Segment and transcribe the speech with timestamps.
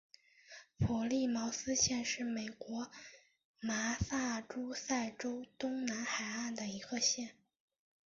[0.79, 2.89] 普利茅斯县是美国
[3.59, 7.37] 麻萨诸塞州东南海岸的一个县。